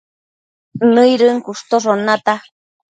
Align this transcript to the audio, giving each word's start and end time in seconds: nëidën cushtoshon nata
nëidën 0.93 1.37
cushtoshon 1.45 1.99
nata 2.05 2.33